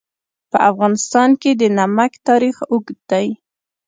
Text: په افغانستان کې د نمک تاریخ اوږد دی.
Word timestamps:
په 0.51 0.57
افغانستان 0.69 1.29
کې 1.41 1.51
د 1.61 1.63
نمک 1.77 2.11
تاریخ 2.27 2.57
اوږد 2.71 2.99
دی. 3.11 3.27